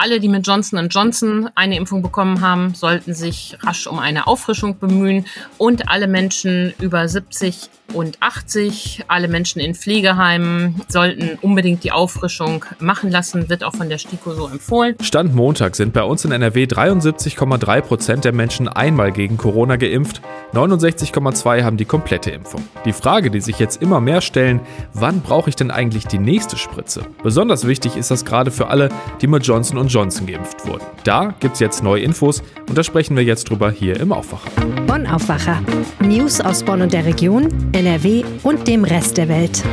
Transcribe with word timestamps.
Alle, 0.00 0.20
die 0.20 0.28
mit 0.28 0.46
Johnson 0.46 0.88
Johnson 0.88 1.50
eine 1.56 1.76
Impfung 1.76 2.02
bekommen 2.02 2.40
haben, 2.40 2.72
sollten 2.72 3.14
sich 3.14 3.58
rasch 3.62 3.88
um 3.88 3.98
eine 3.98 4.28
Auffrischung 4.28 4.78
bemühen. 4.78 5.26
Und 5.56 5.88
alle 5.88 6.06
Menschen 6.06 6.72
über 6.78 7.08
70 7.08 7.68
und 7.94 8.22
80, 8.22 9.06
alle 9.08 9.26
Menschen 9.26 9.60
in 9.60 9.74
Pflegeheimen 9.74 10.82
sollten 10.86 11.36
unbedingt 11.40 11.82
die 11.82 11.90
Auffrischung 11.90 12.64
machen 12.78 13.10
lassen, 13.10 13.48
wird 13.48 13.64
auch 13.64 13.74
von 13.74 13.88
der 13.88 13.98
STIKO 13.98 14.34
so 14.34 14.46
empfohlen. 14.46 14.94
Stand 15.00 15.34
Montag 15.34 15.74
sind 15.74 15.94
bei 15.94 16.02
uns 16.04 16.24
in 16.24 16.30
NRW 16.30 16.64
73,3 16.64 17.80
Prozent 17.80 18.24
der 18.24 18.32
Menschen 18.32 18.68
einmal 18.68 19.10
gegen 19.10 19.36
Corona 19.36 19.76
geimpft, 19.76 20.20
69,2 20.54 21.62
haben 21.62 21.76
die 21.76 21.84
komplette 21.84 22.30
Impfung. 22.30 22.62
Die 22.84 22.92
Frage, 22.92 23.30
die 23.30 23.40
sich 23.40 23.58
jetzt 23.58 23.82
immer 23.82 24.00
mehr 24.00 24.20
stellen, 24.20 24.60
wann 24.94 25.20
brauche 25.20 25.50
ich 25.50 25.56
denn 25.56 25.70
eigentlich 25.70 26.06
die 26.06 26.18
nächste 26.18 26.56
Spritze? 26.56 27.02
Besonders 27.22 27.66
wichtig 27.66 27.96
ist 27.96 28.10
das 28.10 28.24
gerade 28.24 28.50
für 28.50 28.68
alle, 28.68 28.88
die 29.20 29.26
mit 29.26 29.46
Johnson 29.46 29.78
Johnson 29.88 30.26
geimpft 30.26 30.66
wurden. 30.66 30.84
Da 31.04 31.34
gibt 31.40 31.54
es 31.54 31.60
jetzt 31.60 31.82
neue 31.82 32.02
Infos 32.02 32.42
und 32.68 32.78
da 32.78 32.84
sprechen 32.84 33.16
wir 33.16 33.24
jetzt 33.24 33.50
drüber 33.50 33.70
hier 33.70 33.98
im 33.98 34.12
Aufwacher. 34.12 34.50
Bonn 34.86 35.06
Aufwacher. 35.06 35.62
News 36.00 36.40
aus 36.40 36.62
Bonn 36.62 36.82
und 36.82 36.92
der 36.92 37.04
Region 37.04 37.48
NRW 37.72 38.24
und 38.42 38.68
dem 38.68 38.84
Rest 38.84 39.16
der 39.16 39.28
Welt. 39.28 39.64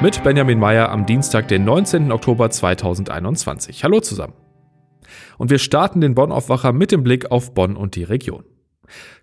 Mit 0.00 0.22
Benjamin 0.22 0.58
Meyer 0.58 0.90
am 0.90 1.06
Dienstag, 1.06 1.48
den 1.48 1.64
19. 1.64 2.10
Oktober 2.12 2.50
2021. 2.50 3.84
Hallo 3.84 4.00
zusammen. 4.00 4.34
Und 5.38 5.50
wir 5.50 5.58
starten 5.58 6.00
den 6.00 6.14
Bonn-Aufwacher 6.14 6.72
mit 6.72 6.92
dem 6.92 7.02
Blick 7.02 7.30
auf 7.30 7.54
Bonn 7.54 7.76
und 7.76 7.94
die 7.96 8.04
Region. 8.04 8.44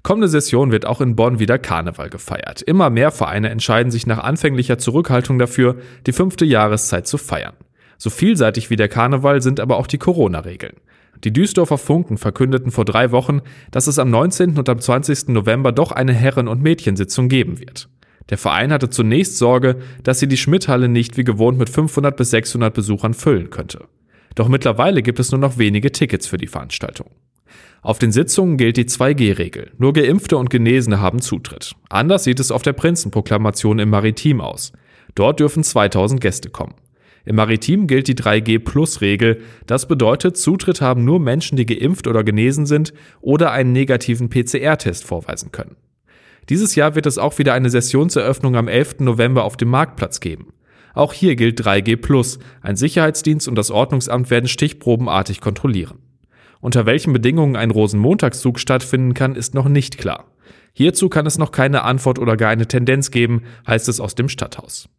Kommende 0.03 0.27
Session 0.27 0.71
wird 0.71 0.85
auch 0.85 1.01
in 1.01 1.15
Bonn 1.15 1.39
wieder 1.39 1.59
Karneval 1.59 2.09
gefeiert. 2.09 2.61
Immer 2.61 2.89
mehr 2.89 3.11
Vereine 3.11 3.49
entscheiden 3.49 3.91
sich 3.91 4.07
nach 4.07 4.19
anfänglicher 4.19 4.77
Zurückhaltung 4.77 5.37
dafür, 5.37 5.77
die 6.05 6.13
fünfte 6.13 6.45
Jahreszeit 6.45 7.07
zu 7.07 7.17
feiern. 7.17 7.55
So 7.99 8.09
vielseitig 8.09 8.69
wie 8.69 8.77
der 8.77 8.87
Karneval 8.87 9.41
sind 9.41 9.59
aber 9.59 9.77
auch 9.77 9.85
die 9.85 9.97
Corona-Regeln. 9.97 10.77
Die 11.25 11.33
Duisdorfer 11.33 11.77
Funken 11.77 12.17
verkündeten 12.17 12.71
vor 12.71 12.85
drei 12.85 13.11
Wochen, 13.11 13.41
dass 13.71 13.87
es 13.87 13.99
am 13.99 14.09
19. 14.09 14.57
und 14.57 14.69
am 14.69 14.79
20. 14.79 15.27
November 15.27 15.73
doch 15.73 15.91
eine 15.91 16.13
Herren- 16.13 16.47
und 16.47 16.63
Mädchensitzung 16.63 17.27
geben 17.27 17.59
wird. 17.59 17.89
Der 18.29 18.37
Verein 18.37 18.71
hatte 18.71 18.89
zunächst 18.89 19.37
Sorge, 19.37 19.77
dass 20.03 20.19
sie 20.19 20.27
die 20.27 20.37
Schmidthalle 20.37 20.87
nicht 20.87 21.17
wie 21.17 21.25
gewohnt 21.25 21.59
mit 21.59 21.69
500 21.69 22.15
bis 22.15 22.29
600 22.29 22.73
Besuchern 22.73 23.13
füllen 23.13 23.49
könnte. 23.49 23.85
Doch 24.35 24.47
mittlerweile 24.47 25.01
gibt 25.01 25.19
es 25.19 25.31
nur 25.31 25.41
noch 25.41 25.57
wenige 25.57 25.91
Tickets 25.91 26.25
für 26.25 26.37
die 26.37 26.47
Veranstaltung. 26.47 27.07
Auf 27.81 27.99
den 27.99 28.13
Sitzungen 28.13 28.57
gilt 28.57 28.77
die 28.77 28.85
2G-Regel. 28.85 29.71
Nur 29.77 29.91
Geimpfte 29.91 30.37
und 30.37 30.49
Genesene 30.49 31.01
haben 31.01 31.19
Zutritt. 31.19 31.73
Anders 31.89 32.23
sieht 32.23 32.39
es 32.39 32.51
auf 32.51 32.61
der 32.61 32.73
Prinzenproklamation 32.73 33.79
im 33.79 33.89
Maritim 33.89 34.39
aus. 34.39 34.71
Dort 35.15 35.39
dürfen 35.41 35.63
2000 35.63 36.21
Gäste 36.21 36.49
kommen. 36.49 36.75
Im 37.29 37.35
Maritim 37.35 37.85
gilt 37.85 38.07
die 38.07 38.15
3G-Plus-Regel. 38.15 39.41
Das 39.67 39.87
bedeutet, 39.87 40.35
Zutritt 40.35 40.81
haben 40.81 41.05
nur 41.05 41.19
Menschen, 41.19 41.57
die 41.57 41.67
geimpft 41.67 42.07
oder 42.07 42.23
genesen 42.23 42.65
sind 42.65 42.91
oder 43.21 43.51
einen 43.51 43.71
negativen 43.71 44.31
PCR-Test 44.31 45.05
vorweisen 45.05 45.51
können. 45.51 45.75
Dieses 46.49 46.73
Jahr 46.73 46.95
wird 46.95 47.05
es 47.05 47.19
auch 47.19 47.37
wieder 47.37 47.53
eine 47.53 47.69
Sessionseröffnung 47.69 48.55
am 48.55 48.67
11. 48.67 49.01
November 49.01 49.43
auf 49.43 49.57
dem 49.57 49.69
Marktplatz 49.69 50.21
geben. 50.21 50.53
Auch 50.95 51.13
hier 51.13 51.35
gilt 51.35 51.61
3G+. 51.61 52.39
Ein 52.63 52.75
Sicherheitsdienst 52.75 53.47
und 53.47 53.53
das 53.53 53.69
Ordnungsamt 53.69 54.31
werden 54.31 54.47
stichprobenartig 54.47 55.39
kontrollieren. 55.39 55.99
Unter 56.61 56.87
welchen 56.87 57.13
Bedingungen 57.13 57.55
ein 57.55 57.69
Rosenmontagszug 57.69 58.59
stattfinden 58.59 59.13
kann, 59.13 59.35
ist 59.35 59.53
noch 59.53 59.69
nicht 59.69 59.99
klar. 59.99 60.31
Hierzu 60.73 61.09
kann 61.09 61.27
es 61.27 61.37
noch 61.37 61.51
keine 61.51 61.83
Antwort 61.83 62.17
oder 62.17 62.37
gar 62.37 62.49
eine 62.49 62.67
Tendenz 62.67 63.11
geben, 63.11 63.43
heißt 63.67 63.87
es 63.87 63.99
aus 63.99 64.15
dem 64.15 64.29
Stadthaus. 64.29 64.89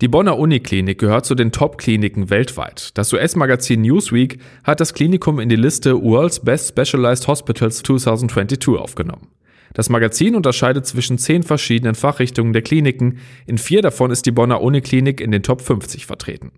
Die 0.00 0.08
Bonner 0.08 0.38
Uniklinik 0.38 0.98
gehört 0.98 1.26
zu 1.26 1.34
den 1.34 1.52
Top-Kliniken 1.52 2.30
weltweit. 2.30 2.96
Das 2.98 3.12
US-Magazin 3.12 3.82
Newsweek 3.82 4.38
hat 4.64 4.80
das 4.80 4.94
Klinikum 4.94 5.40
in 5.40 5.48
die 5.48 5.56
Liste 5.56 6.00
World's 6.02 6.40
Best 6.40 6.68
Specialized 6.68 7.26
Hospitals 7.28 7.82
2022 7.82 8.78
aufgenommen. 8.78 9.28
Das 9.72 9.88
Magazin 9.88 10.34
unterscheidet 10.34 10.86
zwischen 10.86 11.18
zehn 11.18 11.42
verschiedenen 11.42 11.94
Fachrichtungen 11.94 12.52
der 12.52 12.62
Kliniken. 12.62 13.18
In 13.46 13.58
vier 13.58 13.82
davon 13.82 14.10
ist 14.10 14.26
die 14.26 14.32
Bonner 14.32 14.62
Uniklinik 14.62 15.20
in 15.20 15.30
den 15.30 15.42
Top 15.42 15.60
50 15.60 16.06
vertreten. 16.06 16.52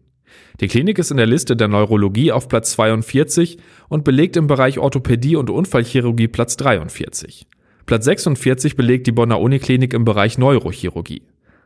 Die 0.61 0.69
Klinik 0.69 0.99
ist 0.99 1.11
in 1.11 1.17
der 1.17 1.27
Liste 1.27 1.57
der 1.57 1.69
Neurologie 1.69 2.33
auf 2.33 2.49
Platz 2.49 2.73
42 2.73 3.59
und 3.89 4.05
belegt 4.05 4.37
im 4.37 4.47
Bereich 4.47 4.79
Orthopädie 4.79 5.37
und 5.37 5.51
Unfallchirurgie 5.51 6.29
Platz 6.29 6.57
43. 6.57 7.47
Platz 7.85 8.05
46 8.05 8.77
belegt 8.77 9.07
die 9.07 9.13
Bonner 9.13 9.41
Uniklinik 9.41 9.93
im 9.93 10.05
Bereich 10.05 10.39
Neurochirurgie. 10.39 11.23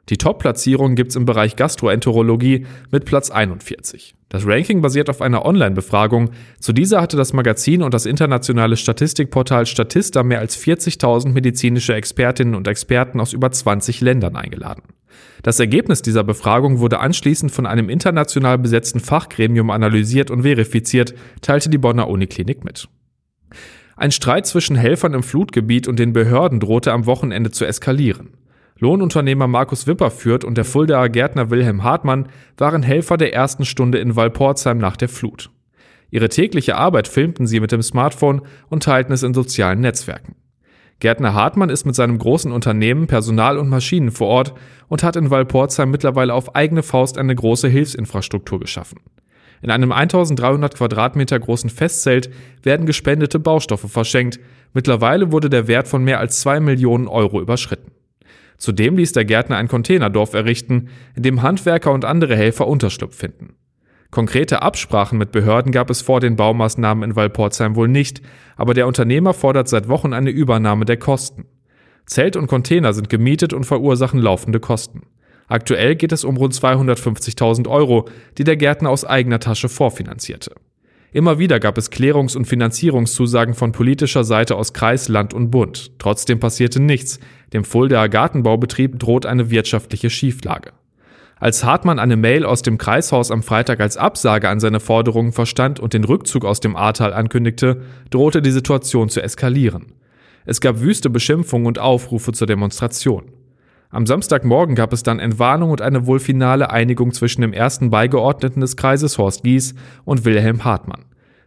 Die 0.08 0.18
Top-Platzierung 0.18 0.94
gibt's 0.94 1.16
im 1.16 1.24
Bereich 1.24 1.56
Gastroenterologie 1.56 2.66
mit 2.92 3.04
Platz 3.04 3.30
41. 3.30 4.14
Das 4.28 4.46
Ranking 4.46 4.80
basiert 4.80 5.10
auf 5.10 5.20
einer 5.20 5.44
Online-Befragung. 5.44 6.30
Zu 6.60 6.72
dieser 6.72 7.00
hatte 7.00 7.16
das 7.16 7.32
Magazin 7.32 7.82
und 7.82 7.92
das 7.92 8.06
internationale 8.06 8.76
Statistikportal 8.76 9.66
Statista 9.66 10.22
mehr 10.22 10.38
als 10.38 10.58
40.000 10.58 11.30
medizinische 11.30 11.94
Expertinnen 11.94 12.54
und 12.54 12.68
Experten 12.68 13.20
aus 13.20 13.32
über 13.32 13.50
20 13.50 14.00
Ländern 14.00 14.36
eingeladen. 14.36 14.82
Das 15.42 15.58
Ergebnis 15.58 16.02
dieser 16.02 16.24
Befragung 16.24 16.78
wurde 16.78 17.00
anschließend 17.00 17.50
von 17.50 17.66
einem 17.66 17.88
international 17.88 18.58
besetzten 18.58 19.00
Fachgremium 19.00 19.70
analysiert 19.70 20.30
und 20.30 20.42
verifiziert, 20.42 21.14
teilte 21.40 21.68
die 21.68 21.78
Bonner 21.78 22.08
Uniklinik 22.08 22.64
mit. 22.64 22.88
Ein 23.96 24.12
Streit 24.12 24.46
zwischen 24.46 24.76
Helfern 24.76 25.14
im 25.14 25.22
Flutgebiet 25.22 25.88
und 25.88 25.98
den 25.98 26.12
Behörden 26.12 26.60
drohte 26.60 26.92
am 26.92 27.06
Wochenende 27.06 27.50
zu 27.50 27.64
eskalieren. 27.64 28.30
Lohnunternehmer 28.78 29.46
Markus 29.46 29.86
Wipperfürth 29.86 30.44
und 30.44 30.56
der 30.58 30.66
Fuldaer 30.66 31.08
Gärtner 31.08 31.50
Wilhelm 31.50 31.82
Hartmann 31.82 32.28
waren 32.58 32.82
Helfer 32.82 33.16
der 33.16 33.32
ersten 33.32 33.64
Stunde 33.64 33.98
in 33.98 34.16
Walporzheim 34.16 34.76
nach 34.76 34.96
der 34.96 35.08
Flut. 35.08 35.50
Ihre 36.10 36.28
tägliche 36.28 36.76
Arbeit 36.76 37.08
filmten 37.08 37.46
sie 37.46 37.60
mit 37.60 37.72
dem 37.72 37.82
Smartphone 37.82 38.42
und 38.68 38.82
teilten 38.82 39.14
es 39.14 39.22
in 39.22 39.34
sozialen 39.34 39.80
Netzwerken. 39.80 40.36
Gärtner 40.98 41.34
Hartmann 41.34 41.68
ist 41.68 41.84
mit 41.84 41.94
seinem 41.94 42.18
großen 42.18 42.52
Unternehmen 42.52 43.06
Personal 43.06 43.58
und 43.58 43.68
Maschinen 43.68 44.10
vor 44.10 44.28
Ort 44.28 44.54
und 44.88 45.02
hat 45.02 45.16
in 45.16 45.30
Walporzheim 45.30 45.90
mittlerweile 45.90 46.32
auf 46.32 46.54
eigene 46.54 46.82
Faust 46.82 47.18
eine 47.18 47.34
große 47.34 47.68
Hilfsinfrastruktur 47.68 48.60
geschaffen. 48.60 49.00
In 49.62 49.70
einem 49.70 49.92
1300 49.92 50.74
Quadratmeter 50.76 51.38
großen 51.38 51.70
Festzelt 51.70 52.30
werden 52.62 52.86
gespendete 52.86 53.38
Baustoffe 53.38 53.90
verschenkt. 53.90 54.38
Mittlerweile 54.74 55.32
wurde 55.32 55.50
der 55.50 55.66
Wert 55.66 55.88
von 55.88 56.04
mehr 56.04 56.20
als 56.20 56.40
zwei 56.40 56.60
Millionen 56.60 57.08
Euro 57.08 57.40
überschritten. 57.40 57.95
Zudem 58.58 58.96
ließ 58.96 59.12
der 59.12 59.24
Gärtner 59.24 59.56
ein 59.56 59.68
Containerdorf 59.68 60.34
errichten, 60.34 60.88
in 61.14 61.22
dem 61.22 61.42
Handwerker 61.42 61.92
und 61.92 62.04
andere 62.04 62.36
Helfer 62.36 62.66
Unterschlupf 62.66 63.16
finden. 63.16 63.54
Konkrete 64.10 64.62
Absprachen 64.62 65.18
mit 65.18 65.32
Behörden 65.32 65.72
gab 65.72 65.90
es 65.90 66.00
vor 66.00 66.20
den 66.20 66.36
Baumaßnahmen 66.36 67.04
in 67.10 67.16
Walporzheim 67.16 67.76
wohl 67.76 67.88
nicht, 67.88 68.22
aber 68.56 68.72
der 68.72 68.86
Unternehmer 68.86 69.34
fordert 69.34 69.68
seit 69.68 69.88
Wochen 69.88 70.12
eine 70.12 70.30
Übernahme 70.30 70.84
der 70.84 70.96
Kosten. 70.96 71.46
Zelt 72.06 72.36
und 72.36 72.46
Container 72.46 72.92
sind 72.92 73.10
gemietet 73.10 73.52
und 73.52 73.64
verursachen 73.64 74.20
laufende 74.20 74.60
Kosten. 74.60 75.02
Aktuell 75.48 75.96
geht 75.96 76.12
es 76.12 76.24
um 76.24 76.36
rund 76.36 76.54
250.000 76.54 77.68
Euro, 77.68 78.08
die 78.38 78.44
der 78.44 78.56
Gärtner 78.56 78.90
aus 78.90 79.04
eigener 79.04 79.40
Tasche 79.40 79.68
vorfinanzierte. 79.68 80.52
Immer 81.16 81.38
wieder 81.38 81.60
gab 81.60 81.78
es 81.78 81.90
Klärungs- 81.90 82.36
und 82.36 82.44
Finanzierungszusagen 82.44 83.54
von 83.54 83.72
politischer 83.72 84.22
Seite 84.22 84.54
aus 84.54 84.74
Kreis, 84.74 85.08
Land 85.08 85.32
und 85.32 85.50
Bund. 85.50 85.92
Trotzdem 85.98 86.40
passierte 86.40 86.78
nichts. 86.78 87.20
Dem 87.54 87.64
Fuldaer 87.64 88.10
Gartenbaubetrieb 88.10 88.98
droht 88.98 89.24
eine 89.24 89.48
wirtschaftliche 89.48 90.10
Schieflage. 90.10 90.74
Als 91.36 91.64
Hartmann 91.64 91.98
eine 91.98 92.16
Mail 92.18 92.44
aus 92.44 92.60
dem 92.60 92.76
Kreishaus 92.76 93.30
am 93.30 93.42
Freitag 93.42 93.80
als 93.80 93.96
Absage 93.96 94.50
an 94.50 94.60
seine 94.60 94.78
Forderungen 94.78 95.32
verstand 95.32 95.80
und 95.80 95.94
den 95.94 96.04
Rückzug 96.04 96.44
aus 96.44 96.60
dem 96.60 96.76
Ahrtal 96.76 97.14
ankündigte, 97.14 97.80
drohte 98.10 98.42
die 98.42 98.50
Situation 98.50 99.08
zu 99.08 99.22
eskalieren. 99.22 99.94
Es 100.44 100.60
gab 100.60 100.80
wüste 100.80 101.08
Beschimpfungen 101.08 101.66
und 101.66 101.78
Aufrufe 101.78 102.32
zur 102.32 102.46
Demonstration. 102.46 103.32
Am 103.96 104.04
Samstagmorgen 104.04 104.74
gab 104.74 104.92
es 104.92 105.02
dann 105.04 105.18
Entwarnung 105.18 105.70
und 105.70 105.80
eine 105.80 106.06
wohl 106.06 106.20
finale 106.20 106.68
Einigung 106.68 107.14
zwischen 107.14 107.40
dem 107.40 107.54
ersten 107.54 107.88
Beigeordneten 107.88 108.60
des 108.60 108.76
Kreises 108.76 109.16
Horst 109.16 109.42
Gies 109.42 109.74
und 110.04 110.26
Wilhelm 110.26 110.64
Hartmann. 110.64 111.06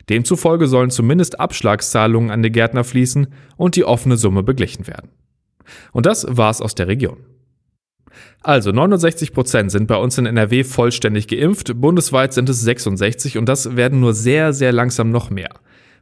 Demzufolge 0.10 0.66
sollen 0.66 0.90
zumindest 0.90 1.40
Abschlagszahlungen 1.40 2.32
an 2.32 2.42
die 2.42 2.52
Gärtner 2.52 2.84
fließen 2.84 3.28
und 3.56 3.76
die 3.76 3.86
offene 3.86 4.18
Summe 4.18 4.42
beglichen 4.42 4.88
werden. 4.88 5.12
Und 5.92 6.08
das 6.08 6.26
war's 6.28 6.60
aus 6.60 6.74
der 6.74 6.88
Region. 6.88 7.18
Also 8.42 8.72
69 8.72 9.32
Prozent 9.32 9.70
sind 9.70 9.86
bei 9.86 9.98
uns 9.98 10.18
in 10.18 10.26
NRW 10.26 10.64
vollständig 10.64 11.28
geimpft, 11.28 11.80
bundesweit 11.80 12.34
sind 12.34 12.50
es 12.50 12.62
66 12.62 13.38
und 13.38 13.48
das 13.48 13.76
werden 13.76 14.00
nur 14.00 14.16
sehr, 14.16 14.54
sehr 14.54 14.72
langsam 14.72 15.12
noch 15.12 15.30
mehr. 15.30 15.52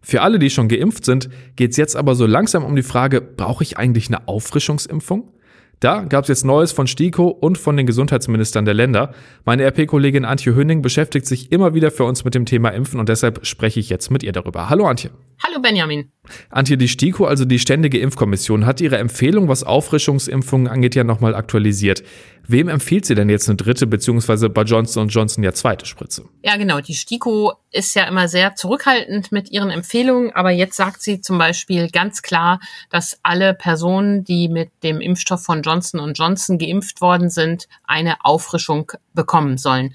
Für 0.02 0.22
alle, 0.22 0.40
die 0.40 0.50
schon 0.50 0.70
geimpft 0.70 1.04
sind, 1.04 1.30
geht 1.58 1.72
es 1.72 1.78
jetzt 1.78 1.98
aber 1.98 2.16
so 2.16 2.26
langsam 2.26 2.64
um 2.64 2.78
die 2.78 2.84
Frage, 2.84 3.20
brauche 3.20 3.64
ich 3.66 3.78
eigentlich 3.78 4.08
eine 4.08 4.30
Auffrischungsimpfung? 4.30 5.34
Da 5.80 6.02
gab 6.02 6.24
es 6.24 6.30
jetzt 6.30 6.44
Neues 6.44 6.72
von 6.72 6.88
STIKO 6.88 7.28
und 7.28 7.60
von 7.60 7.78
den 7.78 7.86
Gesundheitsministern 7.86 8.66
der 8.66 8.74
Länder. 8.74 9.14
Meine 9.46 9.64
RP-Kollegin 9.64 10.26
Antje 10.26 10.56
Hönning 10.56 10.82
beschäftigt 10.82 11.28
sich 11.28 11.52
immer 11.52 11.76
wieder 11.76 11.92
für 11.92 12.04
uns 12.04 12.26
mit 12.26 12.34
dem 12.34 12.46
Thema 12.46 12.70
Impfen 12.70 13.00
und 13.00 13.10
deshalb 13.10 13.46
spreche 13.46 13.80
ich 13.80 13.90
jetzt 13.90 14.10
mit 14.10 14.24
ihr 14.24 14.32
darüber. 14.32 14.70
Hallo 14.70 14.88
Antje. 14.88 15.12
Hallo 15.46 15.62
Benjamin. 15.62 16.12
Antje, 16.50 16.78
die 16.78 16.88
STIKO, 16.88 17.26
also 17.26 17.46
die 17.46 17.60
Ständige 17.60 18.00
Impfkommission, 18.00 18.66
hat 18.66 18.82
ihre 18.82 18.98
Empfehlung, 18.98 19.50
was 19.50 19.64
Auffrischungsimpfungen 19.64 20.68
angeht, 20.68 20.96
ja 20.96 21.04
nochmal 21.04 21.36
aktualisiert. 21.36 22.04
Wem 22.48 22.70
empfiehlt 22.70 23.06
sie 23.06 23.14
denn 23.14 23.30
jetzt 23.30 23.48
eine 23.48 23.58
dritte, 23.58 23.86
beziehungsweise 23.86 24.50
bei 24.50 24.64
Johnson 24.64 25.10
Johnson 25.10 25.44
ja 25.44 25.52
zweite 25.54 25.86
Spritze? 25.86 26.26
Ja, 26.44 26.58
genau. 26.58 26.82
Die 26.82 26.96
STIKO 26.96 27.54
ist 27.72 27.96
ja 27.96 28.06
immer 28.06 28.28
sehr 28.28 28.56
zurückhaltend 28.56 29.32
mit 29.32 29.52
ihren 29.52 29.70
Empfehlungen, 29.70 30.32
aber 30.34 30.52
jetzt 30.52 30.78
sagt 30.78 31.02
sie 31.02 31.22
zum 31.22 31.38
Beispiel 31.38 31.90
ganz 31.90 32.22
klar, 32.22 32.60
dass 32.90 33.20
alle 33.24 33.54
Personen, 33.54 34.24
die 34.24 34.48
mit 34.50 34.72
dem 34.84 35.02
Impfstoff 35.02 35.44
von 35.44 35.62
Johnson 35.62 36.00
Johnson 36.14 36.58
geimpft 36.58 37.02
worden 37.02 37.30
sind, 37.30 37.68
eine 37.84 38.24
Auffrischung 38.24 38.92
bekommen 39.14 39.58
sollen 39.58 39.94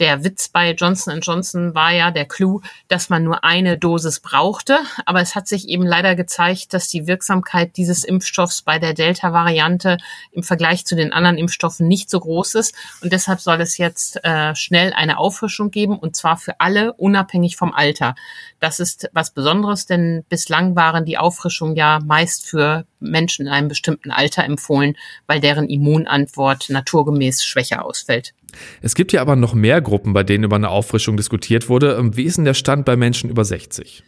der 0.00 0.24
Witz 0.24 0.48
bei 0.48 0.72
Johnson 0.72 1.20
Johnson 1.20 1.74
war 1.74 1.92
ja 1.92 2.10
der 2.10 2.24
Clou, 2.24 2.60
dass 2.88 3.10
man 3.10 3.22
nur 3.22 3.44
eine 3.44 3.78
Dosis 3.78 4.20
brauchte. 4.20 4.78
Aber 5.06 5.20
es 5.20 5.34
hat 5.34 5.46
sich 5.46 5.68
eben 5.68 5.86
leider 5.86 6.16
gezeigt, 6.16 6.74
dass 6.74 6.88
die 6.88 7.06
Wirksamkeit 7.06 7.76
dieses 7.76 8.02
Impfstoffs 8.02 8.62
bei 8.62 8.78
der 8.78 8.94
Delta-Variante 8.94 9.98
im 10.32 10.42
Vergleich 10.42 10.84
zu 10.84 10.96
den 10.96 11.12
anderen 11.12 11.38
Impfstoffen 11.38 11.86
nicht 11.86 12.10
so 12.10 12.18
groß 12.18 12.56
ist. 12.56 12.74
Und 13.02 13.12
deshalb 13.12 13.40
soll 13.40 13.60
es 13.60 13.78
jetzt 13.78 14.24
äh, 14.24 14.54
schnell 14.56 14.92
eine 14.92 15.18
Auffrischung 15.18 15.70
geben, 15.70 15.98
und 15.98 16.16
zwar 16.16 16.36
für 16.36 16.58
alle, 16.60 16.92
unabhängig 16.94 17.56
vom 17.56 17.72
Alter. 17.72 18.16
Das 18.58 18.80
ist 18.80 19.08
was 19.12 19.30
Besonderes, 19.30 19.86
denn 19.86 20.24
bislang 20.28 20.74
waren 20.74 21.04
die 21.04 21.18
Auffrischungen 21.18 21.76
ja 21.76 22.00
meist 22.04 22.46
für 22.46 22.84
Menschen 22.98 23.46
in 23.46 23.52
einem 23.52 23.68
bestimmten 23.68 24.10
Alter 24.10 24.44
empfohlen, 24.44 24.96
weil 25.26 25.40
deren 25.40 25.68
Immunantwort 25.68 26.68
naturgemäß 26.70 27.44
schwächer 27.44 27.84
ausfällt. 27.84 28.34
Es 28.82 28.94
gibt 28.94 29.12
ja 29.12 29.20
aber 29.20 29.36
noch 29.36 29.54
mehr 29.54 29.80
Gruppen, 29.80 30.12
bei 30.12 30.22
denen 30.22 30.44
über 30.44 30.56
eine 30.56 30.70
Auffrischung 30.70 31.16
diskutiert 31.16 31.68
wurde. 31.68 31.98
Wie 32.16 32.24
ist 32.24 32.38
denn 32.38 32.44
der 32.44 32.54
Stand 32.54 32.84
bei 32.84 32.96
Menschen 32.96 33.30
über 33.30 33.44
60? 33.44 34.02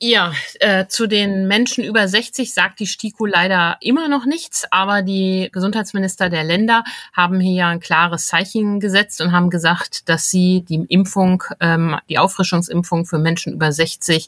Ja, 0.00 0.34
äh, 0.58 0.86
zu 0.88 1.06
den 1.06 1.46
Menschen 1.46 1.84
über 1.84 2.08
60 2.08 2.52
sagt 2.52 2.80
die 2.80 2.86
STIKO 2.86 3.26
leider 3.26 3.76
immer 3.80 4.08
noch 4.08 4.26
nichts, 4.26 4.66
aber 4.72 5.02
die 5.02 5.48
Gesundheitsminister 5.52 6.28
der 6.28 6.42
Länder 6.42 6.82
haben 7.12 7.38
hier 7.38 7.68
ein 7.68 7.78
klares 7.78 8.26
Zeichen 8.26 8.80
gesetzt 8.80 9.20
und 9.20 9.30
haben 9.30 9.50
gesagt, 9.50 10.08
dass 10.08 10.30
sie 10.30 10.64
die 10.68 10.84
Impfung, 10.88 11.44
ähm, 11.60 11.96
die 12.08 12.18
Auffrischungsimpfung 12.18 13.06
für 13.06 13.18
Menschen 13.18 13.52
über 13.52 13.70
60 13.70 14.26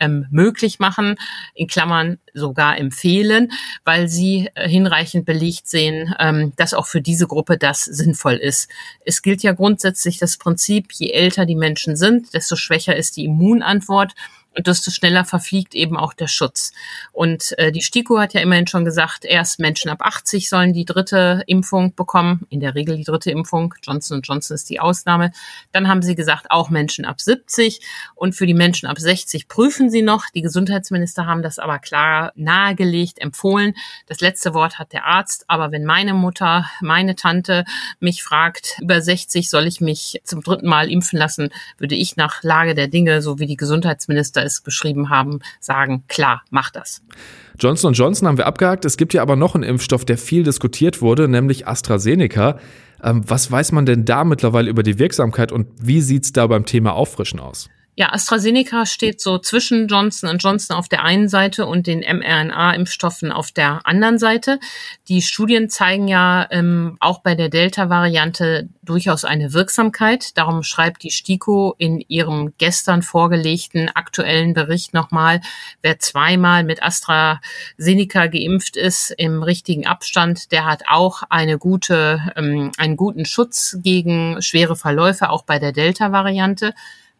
ähm, 0.00 0.26
möglich 0.30 0.80
machen, 0.80 1.16
in 1.54 1.66
Klammern 1.66 2.18
sogar 2.34 2.78
empfehlen, 2.78 3.52
weil 3.84 4.08
sie 4.08 4.50
äh, 4.54 4.68
hinreichend 4.68 5.24
belegt 5.24 5.66
sehen, 5.66 6.14
ähm, 6.20 6.52
dass 6.56 6.74
auch 6.74 6.86
für 6.86 7.00
diese 7.00 7.26
Gruppe 7.26 7.56
das 7.56 7.84
sinnvoll 7.84 8.34
ist. 8.34 8.70
Es 9.06 9.22
gilt 9.22 9.42
ja 9.42 9.52
grundsätzlich 9.52 10.18
das 10.18 10.36
Prinzip, 10.36 10.92
je 10.92 11.10
älter 11.12 11.46
die 11.46 11.56
Menschen 11.56 11.96
sind, 11.96 12.34
desto 12.34 12.54
schwächer 12.54 12.94
ist 12.94 13.16
die 13.16 13.24
Immunantwort 13.24 14.12
und 14.56 14.66
desto 14.66 14.90
schneller 14.90 15.24
verfliegt 15.24 15.74
eben 15.74 15.96
auch 15.96 16.14
der 16.14 16.28
Schutz. 16.28 16.72
Und 17.12 17.56
äh, 17.58 17.70
die 17.70 17.82
STIKO 17.82 18.18
hat 18.18 18.32
ja 18.32 18.40
immerhin 18.40 18.66
schon 18.66 18.84
gesagt, 18.84 19.24
erst 19.24 19.60
Menschen 19.60 19.90
ab 19.90 19.98
80 20.00 20.48
sollen 20.48 20.72
die 20.72 20.86
dritte 20.86 21.42
Impfung 21.46 21.94
bekommen, 21.94 22.46
in 22.48 22.60
der 22.60 22.74
Regel 22.74 22.96
die 22.96 23.04
dritte 23.04 23.30
Impfung, 23.30 23.74
Johnson 23.82 24.22
Johnson 24.22 24.54
ist 24.54 24.70
die 24.70 24.80
Ausnahme. 24.80 25.32
Dann 25.72 25.88
haben 25.88 26.02
sie 26.02 26.14
gesagt, 26.14 26.50
auch 26.50 26.70
Menschen 26.70 27.04
ab 27.04 27.20
70 27.20 27.80
und 28.14 28.34
für 28.34 28.46
die 28.46 28.54
Menschen 28.54 28.88
ab 28.88 28.98
60 28.98 29.46
prüfen 29.48 29.90
sie 29.90 30.02
noch. 30.02 30.24
Die 30.34 30.42
Gesundheitsminister 30.42 31.26
haben 31.26 31.42
das 31.42 31.58
aber 31.58 31.78
klar 31.78 32.32
nahegelegt, 32.34 33.18
empfohlen. 33.18 33.74
Das 34.06 34.20
letzte 34.20 34.54
Wort 34.54 34.78
hat 34.78 34.92
der 34.92 35.04
Arzt, 35.04 35.44
aber 35.48 35.70
wenn 35.70 35.84
meine 35.84 36.14
Mutter, 36.14 36.66
meine 36.80 37.14
Tante 37.14 37.64
mich 38.00 38.22
fragt, 38.22 38.78
über 38.80 39.02
60 39.02 39.50
soll 39.50 39.66
ich 39.66 39.82
mich 39.82 40.20
zum 40.24 40.42
dritten 40.42 40.66
Mal 40.66 40.90
impfen 40.90 41.18
lassen, 41.18 41.50
würde 41.76 41.94
ich 41.94 42.16
nach 42.16 42.42
Lage 42.42 42.74
der 42.74 42.88
Dinge, 42.88 43.20
so 43.20 43.38
wie 43.38 43.46
die 43.46 43.56
Gesundheitsminister 43.56 44.45
es 44.46 44.60
beschrieben 44.60 45.10
haben, 45.10 45.40
sagen, 45.60 46.04
klar, 46.08 46.42
mach 46.50 46.70
das. 46.70 47.02
Johnson 47.58 47.92
Johnson 47.92 48.28
haben 48.28 48.38
wir 48.38 48.46
abgehakt. 48.46 48.84
Es 48.84 48.96
gibt 48.96 49.14
ja 49.14 49.22
aber 49.22 49.36
noch 49.36 49.54
einen 49.54 49.64
Impfstoff, 49.64 50.04
der 50.04 50.18
viel 50.18 50.42
diskutiert 50.42 51.00
wurde, 51.00 51.28
nämlich 51.28 51.66
AstraZeneca. 51.66 52.58
Ähm, 53.02 53.22
was 53.26 53.50
weiß 53.50 53.72
man 53.72 53.86
denn 53.86 54.04
da 54.04 54.24
mittlerweile 54.24 54.70
über 54.70 54.82
die 54.82 54.98
Wirksamkeit 54.98 55.52
und 55.52 55.66
wie 55.80 56.00
sieht 56.00 56.24
es 56.24 56.32
da 56.32 56.46
beim 56.46 56.64
Thema 56.64 56.94
Auffrischen 56.94 57.40
aus? 57.40 57.68
Ja, 57.98 58.12
AstraZeneca 58.12 58.84
steht 58.84 59.22
so 59.22 59.38
zwischen 59.38 59.88
Johnson 59.88 60.36
Johnson 60.36 60.76
auf 60.76 60.86
der 60.86 61.02
einen 61.02 61.30
Seite 61.30 61.64
und 61.64 61.86
den 61.86 62.00
mRNA-Impfstoffen 62.00 63.32
auf 63.32 63.52
der 63.52 63.86
anderen 63.86 64.18
Seite. 64.18 64.60
Die 65.08 65.22
Studien 65.22 65.70
zeigen 65.70 66.06
ja 66.06 66.46
ähm, 66.50 66.98
auch 67.00 67.22
bei 67.22 67.34
der 67.34 67.48
Delta-Variante 67.48 68.68
durchaus 68.82 69.24
eine 69.24 69.54
Wirksamkeit. 69.54 70.36
Darum 70.36 70.62
schreibt 70.62 71.04
die 71.04 71.10
STIKO 71.10 71.74
in 71.78 72.04
ihrem 72.06 72.52
gestern 72.58 73.00
vorgelegten 73.00 73.88
aktuellen 73.88 74.52
Bericht 74.52 74.92
nochmal, 74.92 75.40
wer 75.80 75.98
zweimal 75.98 76.64
mit 76.64 76.82
AstraZeneca 76.82 78.26
geimpft 78.26 78.76
ist 78.76 79.10
im 79.16 79.42
richtigen 79.42 79.86
Abstand, 79.86 80.52
der 80.52 80.66
hat 80.66 80.82
auch 80.86 81.22
eine 81.30 81.56
gute, 81.56 82.20
ähm, 82.36 82.72
einen 82.76 82.98
guten 82.98 83.24
Schutz 83.24 83.78
gegen 83.82 84.42
schwere 84.42 84.76
Verläufe, 84.76 85.30
auch 85.30 85.44
bei 85.44 85.58
der 85.58 85.72
Delta-Variante. 85.72 86.74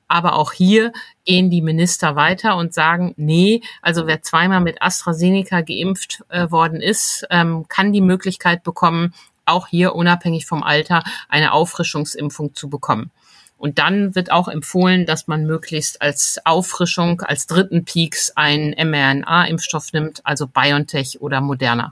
Aber 0.08 0.36
auch 0.36 0.52
hier 0.52 0.92
gehen 1.24 1.50
die 1.50 1.62
Minister 1.62 2.14
weiter 2.16 2.56
und 2.56 2.72
sagen, 2.72 3.14
nee, 3.16 3.62
also 3.82 4.06
wer 4.06 4.22
zweimal 4.22 4.60
mit 4.60 4.80
AstraZeneca 4.80 5.62
geimpft 5.62 6.22
äh, 6.28 6.50
worden 6.50 6.80
ist, 6.80 7.26
ähm, 7.30 7.66
kann 7.68 7.92
die 7.92 8.00
Möglichkeit 8.00 8.62
bekommen, 8.62 9.14
auch 9.44 9.66
hier 9.66 9.94
unabhängig 9.94 10.46
vom 10.46 10.62
Alter 10.62 11.02
eine 11.28 11.52
Auffrischungsimpfung 11.52 12.54
zu 12.54 12.68
bekommen. 12.68 13.10
Und 13.58 13.78
dann 13.78 14.14
wird 14.14 14.30
auch 14.30 14.48
empfohlen, 14.48 15.06
dass 15.06 15.28
man 15.28 15.46
möglichst 15.46 16.02
als 16.02 16.38
Auffrischung, 16.44 17.22
als 17.22 17.46
dritten 17.46 17.84
Peaks 17.84 18.30
einen 18.36 18.72
mRNA-Impfstoff 18.72 19.92
nimmt, 19.92 20.20
also 20.24 20.46
BioNTech 20.46 21.20
oder 21.20 21.40
Moderna. 21.40 21.90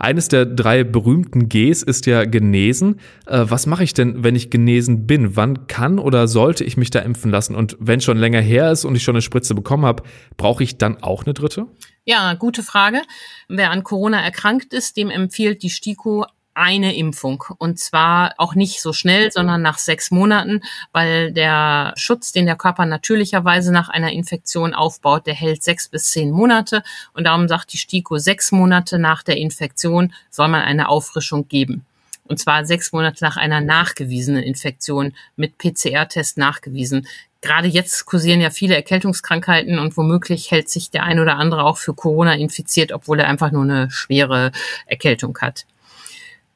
Eines 0.00 0.28
der 0.28 0.46
drei 0.46 0.82
berühmten 0.82 1.50
Gs 1.50 1.82
ist 1.82 2.06
ja 2.06 2.24
genesen. 2.24 3.00
Äh, 3.26 3.44
was 3.48 3.66
mache 3.66 3.84
ich 3.84 3.92
denn, 3.92 4.24
wenn 4.24 4.34
ich 4.34 4.48
genesen 4.48 5.06
bin? 5.06 5.36
Wann 5.36 5.66
kann 5.66 5.98
oder 5.98 6.26
sollte 6.26 6.64
ich 6.64 6.78
mich 6.78 6.88
da 6.88 7.00
impfen 7.00 7.30
lassen? 7.30 7.54
Und 7.54 7.76
wenn 7.80 8.00
schon 8.00 8.16
länger 8.16 8.40
her 8.40 8.72
ist 8.72 8.86
und 8.86 8.94
ich 8.96 9.02
schon 9.02 9.14
eine 9.14 9.20
Spritze 9.20 9.54
bekommen 9.54 9.84
habe, 9.84 10.02
brauche 10.38 10.64
ich 10.64 10.78
dann 10.78 11.02
auch 11.02 11.26
eine 11.26 11.34
dritte? 11.34 11.66
Ja, 12.06 12.32
gute 12.32 12.62
Frage. 12.62 13.02
Wer 13.48 13.70
an 13.70 13.84
Corona 13.84 14.22
erkrankt 14.22 14.72
ist, 14.72 14.96
dem 14.96 15.10
empfiehlt 15.10 15.62
die 15.62 15.68
STIKO 15.68 16.24
eine 16.60 16.94
Impfung. 16.94 17.42
Und 17.56 17.78
zwar 17.78 18.34
auch 18.36 18.54
nicht 18.54 18.82
so 18.82 18.92
schnell, 18.92 19.32
sondern 19.32 19.62
nach 19.62 19.78
sechs 19.78 20.10
Monaten, 20.10 20.60
weil 20.92 21.32
der 21.32 21.94
Schutz, 21.96 22.32
den 22.32 22.44
der 22.44 22.56
Körper 22.56 22.84
natürlicherweise 22.84 23.72
nach 23.72 23.88
einer 23.88 24.12
Infektion 24.12 24.74
aufbaut, 24.74 25.26
der 25.26 25.34
hält 25.34 25.62
sechs 25.62 25.88
bis 25.88 26.10
zehn 26.10 26.30
Monate. 26.30 26.82
Und 27.14 27.24
darum 27.24 27.48
sagt 27.48 27.72
die 27.72 27.78
STIKO, 27.78 28.18
sechs 28.18 28.52
Monate 28.52 28.98
nach 28.98 29.22
der 29.22 29.38
Infektion 29.38 30.12
soll 30.28 30.48
man 30.48 30.60
eine 30.60 30.90
Auffrischung 30.90 31.48
geben. 31.48 31.86
Und 32.24 32.38
zwar 32.38 32.64
sechs 32.66 32.92
Monate 32.92 33.24
nach 33.24 33.38
einer 33.38 33.60
nachgewiesenen 33.62 34.42
Infektion 34.42 35.14
mit 35.36 35.56
PCR-Test 35.56 36.36
nachgewiesen. 36.36 37.08
Gerade 37.40 37.68
jetzt 37.68 38.04
kursieren 38.04 38.42
ja 38.42 38.50
viele 38.50 38.76
Erkältungskrankheiten 38.76 39.78
und 39.78 39.96
womöglich 39.96 40.50
hält 40.50 40.68
sich 40.68 40.90
der 40.90 41.04
ein 41.04 41.18
oder 41.18 41.38
andere 41.38 41.64
auch 41.64 41.78
für 41.78 41.94
Corona 41.94 42.34
infiziert, 42.34 42.92
obwohl 42.92 43.18
er 43.18 43.28
einfach 43.28 43.50
nur 43.50 43.62
eine 43.62 43.90
schwere 43.90 44.52
Erkältung 44.86 45.38
hat. 45.40 45.64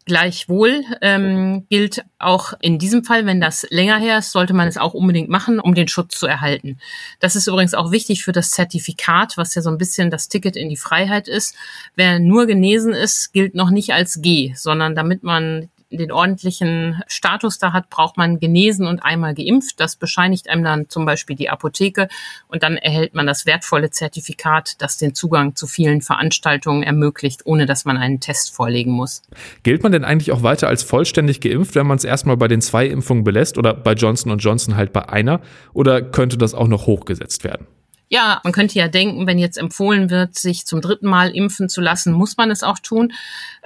Gleichwohl 0.07 0.85
ähm, 1.01 1.67
gilt 1.71 2.05
auch 2.19 2.53
in 2.61 2.79
diesem 2.79 3.05
Fall, 3.05 3.25
wenn 3.25 3.41
das 3.41 3.67
länger 3.71 3.99
her 3.99 4.19
ist, 4.19 4.33
sollte 4.33 4.53
man 4.53 4.69
es 4.69 4.77
auch 4.77 4.93
unbedingt 4.93 5.31
machen, 5.31 5.59
um 5.59 5.75
den 5.75 5.89
Schutz 5.89 6.19
zu 6.19 6.27
erhalten. 6.27 6.79
Das 7.21 7.37
ist 7.37 7.47
übrigens 7.47 7.73
auch 7.73 7.91
wichtig 7.91 8.23
für 8.23 8.33
das 8.33 8.51
Zertifikat, 8.51 9.39
was 9.39 9.55
ja 9.55 9.63
so 9.63 9.71
ein 9.71 9.79
bisschen 9.79 10.11
das 10.11 10.29
Ticket 10.29 10.57
in 10.57 10.69
die 10.69 10.77
Freiheit 10.77 11.27
ist. 11.27 11.55
Wer 11.97 12.19
nur 12.19 12.45
genesen 12.47 12.93
ist, 12.93 13.33
gilt 13.33 13.55
noch 13.55 13.71
nicht 13.71 13.95
als 13.95 14.21
G, 14.21 14.53
sondern 14.55 14.95
damit 14.95 15.23
man 15.23 15.71
den 15.91 16.13
ordentlichen 16.13 17.03
Status 17.07 17.59
da 17.59 17.73
hat, 17.73 17.91
braucht 17.91 18.17
man 18.17 18.39
genesen 18.39 18.87
und 18.87 19.05
einmal 19.05 19.35
geimpft. 19.35 19.81
Das 19.81 19.97
bescheinigt 19.97 20.49
einem 20.49 20.65
dann 20.65 20.89
zum 20.89 21.07
Beispiel 21.07 21.37
die 21.37 21.49
Apotheke 21.49 22.09
und 22.49 22.63
dann 22.63 22.77
erhält 22.77 23.15
man 23.15 23.27
das 23.27 23.47
wertvolle 23.47 23.91
Zertifikat, 23.91 24.81
das 24.83 24.99
den 24.99 25.15
Zugang 25.15 25.57
zu 25.57 25.67
vielen 25.67 26.03
Veranstaltungen 26.03 26.83
ermöglicht, 26.83 27.47
ohne 27.47 27.67
dass 27.67 27.85
man 27.85 27.97
einen 27.97 28.21
Test 28.21 28.55
vorlegen 28.55 28.93
muss. 28.93 29.23
Gilt 29.63 29.83
man 29.83 29.93
denn 29.93 30.05
eigentlich 30.05 30.33
auch 30.33 30.43
weiter 30.43 30.69
als 30.69 30.83
vollständig 30.83 31.41
geimpft, 31.41 31.75
wenn 31.75 31.87
man 31.87 31.97
es 31.97 32.05
erstmal 32.05 32.37
bei 32.37 32.49
den 32.49 32.61
zwei 32.61 32.87
Impfungen 32.87 33.25
belässt 33.25 33.59
oder 33.59 33.75
bei 33.75 33.93
Johnson 33.93 34.37
Johnson 34.39 34.77
halt 34.77 34.93
bei 34.93 35.09
einer? 35.09 35.41
Oder 35.73 36.03
könnte 36.03 36.39
das 36.39 36.55
auch 36.55 36.69
noch 36.69 36.87
hochgesetzt 36.87 37.45
werden? 37.45 37.67
Ja, 38.15 38.41
man 38.45 38.53
könnte 38.53 38.79
ja 38.79 38.87
denken, 38.87 39.27
wenn 39.27 39.41
jetzt 39.41 39.59
empfohlen 39.59 40.09
wird, 40.09 40.37
sich 40.37 40.67
zum 40.67 40.81
dritten 40.81 41.09
Mal 41.09 41.31
impfen 41.35 41.69
zu 41.69 41.81
lassen, 41.81 42.13
muss 42.13 42.37
man 42.37 42.53
es 42.53 42.63
auch 42.63 42.79
tun. 42.79 43.13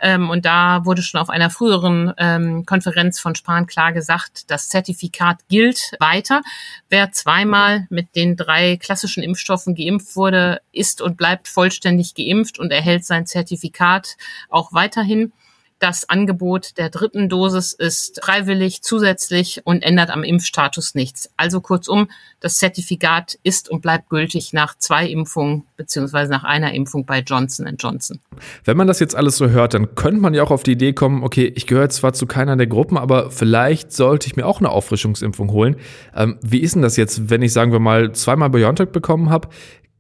Ähm, 0.00 0.30
und 0.30 0.46
da 0.46 0.86
wurde 0.86 1.02
schon 1.02 1.20
auf 1.20 1.28
einer 1.28 1.50
früheren 1.50 2.14
ähm, 2.16 2.64
Konferenz 2.64 3.20
von 3.20 3.34
Spahn 3.34 3.66
klar 3.66 3.92
gesagt, 3.92 4.50
das 4.50 4.70
Zertifikat 4.70 5.36
gilt 5.50 5.92
weiter. 6.00 6.40
Wer 6.88 7.12
zweimal 7.12 7.86
mit 7.90 8.16
den 8.16 8.36
drei 8.36 8.78
klassischen 8.78 9.22
Impfstoffen 9.22 9.74
geimpft 9.74 10.16
wurde, 10.16 10.62
ist 10.72 11.02
und 11.02 11.18
bleibt 11.18 11.46
vollständig 11.46 12.14
geimpft 12.14 12.58
und 12.58 12.72
erhält 12.72 13.04
sein 13.04 13.26
Zertifikat 13.26 14.16
auch 14.48 14.72
weiterhin. 14.72 15.34
Das 15.78 16.08
Angebot 16.08 16.76
der 16.76 16.90
dritten 16.90 17.28
Dosis 17.28 17.72
ist 17.72 18.20
freiwillig 18.22 18.82
zusätzlich 18.82 19.60
und 19.64 19.84
ändert 19.84 20.10
am 20.10 20.24
Impfstatus 20.24 20.96
nichts. 20.96 21.30
Also 21.36 21.60
kurzum, 21.60 22.08
das 22.40 22.56
Zertifikat 22.56 23.38
ist 23.44 23.68
und 23.68 23.80
bleibt 23.80 24.08
gültig 24.08 24.52
nach 24.52 24.76
zwei 24.76 25.06
Impfungen 25.06 25.66
beziehungsweise 25.76 26.32
nach 26.32 26.42
einer 26.42 26.74
Impfung 26.74 27.06
bei 27.06 27.20
Johnson 27.20 27.72
Johnson. 27.78 28.18
Wenn 28.64 28.76
man 28.76 28.88
das 28.88 28.98
jetzt 28.98 29.14
alles 29.14 29.36
so 29.36 29.50
hört, 29.50 29.74
dann 29.74 29.94
könnte 29.94 30.20
man 30.20 30.34
ja 30.34 30.42
auch 30.42 30.50
auf 30.50 30.64
die 30.64 30.72
Idee 30.72 30.94
kommen, 30.94 31.22
okay, 31.22 31.52
ich 31.54 31.68
gehöre 31.68 31.88
zwar 31.90 32.12
zu 32.12 32.26
keiner 32.26 32.56
der 32.56 32.66
Gruppen, 32.66 32.98
aber 32.98 33.30
vielleicht 33.30 33.92
sollte 33.92 34.26
ich 34.26 34.34
mir 34.34 34.46
auch 34.46 34.58
eine 34.58 34.70
Auffrischungsimpfung 34.70 35.52
holen. 35.52 35.76
Ähm, 36.12 36.38
wie 36.42 36.58
ist 36.58 36.74
denn 36.74 36.82
das 36.82 36.96
jetzt, 36.96 37.30
wenn 37.30 37.42
ich, 37.42 37.52
sagen 37.52 37.70
wir 37.70 37.78
mal, 37.78 38.12
zweimal 38.12 38.50
BioNTech 38.50 38.88
bekommen 38.88 39.30
habe? 39.30 39.48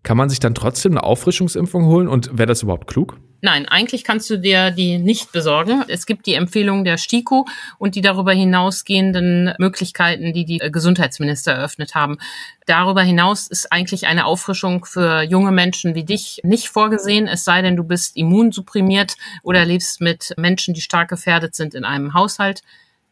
Kann 0.02 0.16
man 0.16 0.28
sich 0.28 0.40
dann 0.40 0.54
trotzdem 0.54 0.92
eine 0.92 1.04
Auffrischungsimpfung 1.04 1.84
holen 1.84 2.08
und 2.08 2.36
wäre 2.36 2.46
das 2.46 2.62
überhaupt 2.62 2.88
klug? 2.88 3.18
Nein, 3.40 3.68
eigentlich 3.68 4.02
kannst 4.02 4.28
du 4.30 4.36
dir 4.36 4.72
die 4.72 4.98
nicht 4.98 5.30
besorgen. 5.30 5.84
Es 5.86 6.06
gibt 6.06 6.26
die 6.26 6.34
Empfehlung 6.34 6.82
der 6.82 6.98
STIKO 6.98 7.46
und 7.78 7.94
die 7.94 8.00
darüber 8.00 8.32
hinausgehenden 8.32 9.54
Möglichkeiten, 9.58 10.32
die 10.32 10.44
die 10.44 10.58
Gesundheitsminister 10.58 11.52
eröffnet 11.52 11.94
haben. 11.94 12.18
Darüber 12.66 13.02
hinaus 13.02 13.46
ist 13.46 13.70
eigentlich 13.70 14.08
eine 14.08 14.26
Auffrischung 14.26 14.84
für 14.84 15.22
junge 15.22 15.52
Menschen 15.52 15.94
wie 15.94 16.02
dich 16.02 16.40
nicht 16.42 16.68
vorgesehen, 16.68 17.28
es 17.28 17.44
sei 17.44 17.62
denn, 17.62 17.76
du 17.76 17.84
bist 17.84 18.16
immunsupprimiert 18.16 19.16
oder 19.44 19.64
lebst 19.64 20.00
mit 20.00 20.34
Menschen, 20.36 20.74
die 20.74 20.80
stark 20.80 21.08
gefährdet 21.08 21.54
sind 21.54 21.74
in 21.74 21.84
einem 21.84 22.14
Haushalt. 22.14 22.62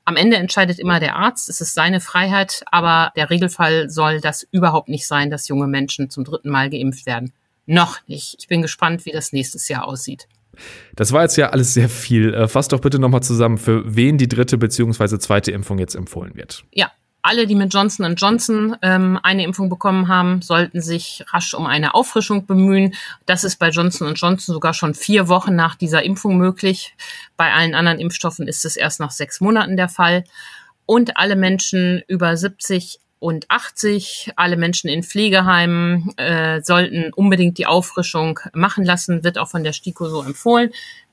Am 0.05 0.17
Ende 0.17 0.39
entscheidet 0.39 0.81
immer 0.81 0.99
der 0.99 1.15
Arzt, 1.15 1.49
es 1.49 1.61
ist 1.61 1.75
seine 1.75 2.01
Freiheit, 2.01 2.65
aber 2.67 3.13
der 3.15 3.31
Regelfall 3.31 3.89
soll 3.91 4.21
das 4.21 4.45
überhaupt 4.51 4.89
nicht 4.89 5.07
sein, 5.07 5.31
dass 5.31 5.47
junge 5.47 5.69
Menschen 5.69 6.11
zum 6.11 6.25
dritten 6.25 6.51
Mal 6.51 6.69
geimpft 6.69 7.07
werden. 7.07 7.33
Noch 7.67 7.99
nicht. 8.07 8.37
Ich 8.39 8.49
bin 8.49 8.63
gespannt, 8.63 9.05
wie 9.05 9.13
das 9.13 9.33
nächstes 9.33 9.69
Jahr 9.69 9.87
aussieht. 9.87 10.29
Das 10.95 11.13
war 11.13 11.23
jetzt 11.23 11.37
ja 11.37 11.51
alles 11.51 11.75
sehr 11.75 11.89
viel. 11.89 12.33
Äh, 12.33 12.49
fass 12.49 12.69
doch 12.69 12.81
bitte 12.81 12.99
nochmal 12.99 13.23
zusammen, 13.23 13.59
für 13.59 13.83
wen 13.95 14.17
die 14.17 14.29
dritte 14.29 14.57
bzw. 14.57 15.19
zweite 15.19 15.53
Impfung 15.53 15.79
jetzt 15.79 15.95
empfohlen 15.95 16.35
wird. 16.35 16.65
Ja, 16.73 16.91
alle, 17.27 17.49
die 17.49 17.57
mit 17.57 17.75
Johnson 17.75 18.15
Johnson 18.15 18.77
ähm, 18.83 19.19
eine 19.21 19.43
Impfung 19.43 19.69
bekommen 19.69 20.07
haben, 20.07 20.43
sollten 20.43 20.81
sich 20.81 21.25
rasch 21.33 21.55
um 21.55 21.67
eine 21.67 21.95
Auffrischung 21.95 22.47
bemühen. 22.47 22.95
Das 23.27 23.43
ist 23.43 23.57
bei 23.57 23.71
Johnson 23.71 24.15
Johnson 24.15 24.55
sogar 24.55 24.75
schon 24.75 24.95
vier 24.95 25.27
Wochen 25.27 25.57
nach 25.57 25.75
dieser 25.75 26.05
Impfung 26.05 26.39
möglich. 26.39 26.95
Bei 27.37 27.53
allen 27.53 27.75
anderen 27.75 27.99
Impfstoffen 27.99 28.47
ist 28.47 28.65
es 28.65 28.77
erst 28.77 29.01
nach 29.01 29.11
sechs 29.11 29.41
Monaten 29.41 29.77
der 29.77 29.89
Fall. 29.89 30.23
Und 30.87 31.17
alle 31.17 31.35
Menschen 31.35 32.01
über 32.07 32.37
70 32.37 33.01
und 33.19 33.51
80. 33.51 34.33
Alle 34.37 34.57
Menschen 34.57 34.89
in 34.89 35.03
Pflegeheimen 35.03 36.17
äh, 36.17 36.61
sollten 36.63 37.13
unbedingt 37.13 37.59
die 37.59 37.67
Auffrischung 37.67 38.41
machen 38.53 38.85
lassen, 38.85 39.25
wird 39.25 39.39
auch 39.39 39.49
von 39.49 39.65
der 39.65 39.73
STIKO 39.73 40.09
so 40.09 40.23
empfohlen. 40.23 40.71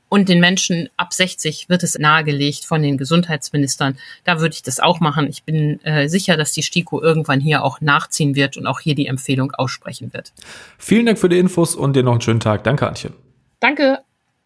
Und 0.10 0.30
den 0.30 0.40
Menschen 0.40 0.90
ab 0.96 1.12
60 1.12 1.70
wird 1.70 1.82
es 1.82 1.98
nahegelegt 1.98 2.66
von 2.66 2.84
den 2.84 3.00
Gesundheitsministern. 3.00 3.98
Da 4.26 4.40
würde 4.40 4.54
ich 4.54 4.62
das 4.62 4.80
auch 4.80 5.00
machen. 5.00 5.28
Ich 5.28 5.44
bin 5.44 5.84
äh, 5.86 6.08
sicher, 6.08 6.38
dass 6.38 6.52
die 6.52 6.62
STIKO 6.62 7.02
irgendwann 7.02 7.40
hier 7.40 7.64
auch 7.64 7.82
nachziehen 7.82 8.36
wird 8.36 8.56
und 8.56 8.68
auch 8.68 8.80
hier 8.80 8.94
die 8.94 9.08
Empfehlung 9.08 9.54
aussprechen 9.54 10.14
wird. 10.14 10.32
Vielen 10.78 11.08
Dank 11.08 11.18
für 11.18 11.30
die 11.30 11.40
Infos 11.40 11.74
und 11.74 11.96
dir 11.96 12.04
noch 12.04 12.12
einen 12.12 12.22
schönen 12.22 12.42
Tag. 12.42 12.64
Danke, 12.64 12.88
Antje. 12.88 13.12
Danke, 13.60 14.02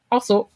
auch 0.10 0.22
so. 0.22 0.50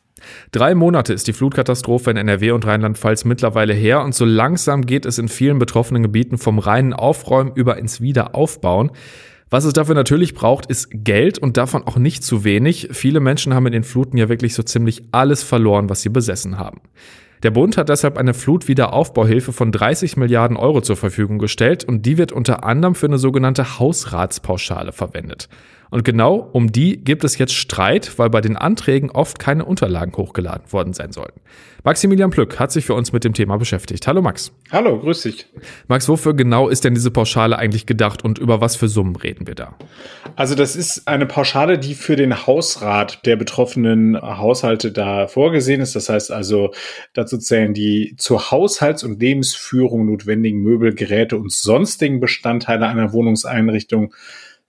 Drei 0.51 0.75
Monate 0.75 1.13
ist 1.13 1.27
die 1.27 1.33
Flutkatastrophe 1.33 2.11
in 2.11 2.17
NRW 2.17 2.51
und 2.51 2.65
Rheinland-Pfalz 2.65 3.25
mittlerweile 3.25 3.73
her 3.73 4.03
und 4.03 4.15
so 4.15 4.25
langsam 4.25 4.85
geht 4.85 5.05
es 5.05 5.17
in 5.17 5.27
vielen 5.27 5.59
betroffenen 5.59 6.03
Gebieten 6.03 6.37
vom 6.37 6.59
reinen 6.59 6.93
Aufräumen 6.93 7.51
über 7.55 7.77
ins 7.77 8.01
Wiederaufbauen. 8.01 8.91
Was 9.49 9.65
es 9.65 9.73
dafür 9.73 9.95
natürlich 9.95 10.33
braucht, 10.33 10.67
ist 10.67 10.87
Geld 10.91 11.37
und 11.37 11.57
davon 11.57 11.83
auch 11.83 11.97
nicht 11.97 12.23
zu 12.23 12.45
wenig. 12.45 12.87
Viele 12.93 13.19
Menschen 13.19 13.53
haben 13.53 13.65
in 13.65 13.73
den 13.73 13.83
Fluten 13.83 14.15
ja 14.15 14.29
wirklich 14.29 14.53
so 14.53 14.63
ziemlich 14.63 15.03
alles 15.11 15.43
verloren, 15.43 15.89
was 15.89 16.01
sie 16.01 16.09
besessen 16.09 16.57
haben. 16.57 16.79
Der 17.43 17.51
Bund 17.51 17.75
hat 17.75 17.89
deshalb 17.89 18.17
eine 18.17 18.33
Flutwiederaufbauhilfe 18.33 19.51
von 19.51 19.71
30 19.71 20.15
Milliarden 20.15 20.57
Euro 20.57 20.81
zur 20.81 20.95
Verfügung 20.95 21.39
gestellt 21.39 21.83
und 21.83 22.05
die 22.05 22.17
wird 22.17 22.31
unter 22.31 22.63
anderem 22.63 22.93
für 22.93 23.07
eine 23.07 23.17
sogenannte 23.17 23.79
Hausratspauschale 23.79 24.91
verwendet. 24.91 25.49
Und 25.91 26.05
genau 26.05 26.49
um 26.53 26.71
die 26.71 27.03
gibt 27.03 27.25
es 27.25 27.37
jetzt 27.37 27.53
Streit, 27.53 28.17
weil 28.17 28.29
bei 28.29 28.39
den 28.39 28.55
Anträgen 28.55 29.11
oft 29.11 29.39
keine 29.39 29.65
Unterlagen 29.65 30.15
hochgeladen 30.15 30.71
worden 30.71 30.93
sein 30.93 31.11
sollten. 31.11 31.41
Maximilian 31.83 32.29
Plück 32.29 32.59
hat 32.59 32.71
sich 32.71 32.85
für 32.85 32.93
uns 32.93 33.11
mit 33.11 33.25
dem 33.25 33.33
Thema 33.33 33.57
beschäftigt. 33.57 34.07
Hallo 34.07 34.21
Max. 34.21 34.53
Hallo, 34.71 34.99
grüß 34.99 35.23
dich. 35.23 35.47
Max, 35.89 36.07
wofür 36.07 36.33
genau 36.33 36.69
ist 36.69 36.85
denn 36.85 36.93
diese 36.93 37.11
Pauschale 37.11 37.57
eigentlich 37.57 37.85
gedacht 37.85 38.23
und 38.23 38.37
über 38.37 38.61
was 38.61 38.77
für 38.77 38.87
Summen 38.87 39.17
reden 39.17 39.47
wir 39.47 39.55
da? 39.55 39.75
Also 40.37 40.55
das 40.55 40.77
ist 40.77 41.09
eine 41.09 41.25
Pauschale, 41.25 41.77
die 41.77 41.93
für 41.93 42.15
den 42.15 42.47
Hausrat 42.47 43.25
der 43.25 43.35
betroffenen 43.35 44.15
Haushalte 44.21 44.93
da 44.93 45.27
vorgesehen 45.27 45.81
ist. 45.81 45.93
Das 45.95 46.07
heißt 46.07 46.31
also, 46.31 46.71
dazu 47.13 47.37
zählen 47.37 47.73
die 47.73 48.15
zur 48.17 48.51
Haushalts- 48.51 49.03
und 49.03 49.19
Lebensführung 49.19 50.05
notwendigen 50.05 50.61
Möbel, 50.61 50.95
Geräte 50.95 51.35
und 51.35 51.51
sonstigen 51.51 52.21
Bestandteile 52.21 52.87
einer 52.87 53.11
Wohnungseinrichtung 53.11 54.13